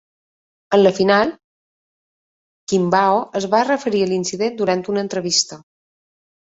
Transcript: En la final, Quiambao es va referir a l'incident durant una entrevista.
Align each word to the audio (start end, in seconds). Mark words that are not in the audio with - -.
En 0.77 0.79
la 0.83 0.91
final, 0.99 1.33
Quiambao 2.73 3.21
es 3.43 3.49
va 3.55 3.63
referir 3.71 4.05
a 4.09 4.11
l'incident 4.11 4.61
durant 4.65 4.87
una 4.97 5.09
entrevista. 5.09 5.65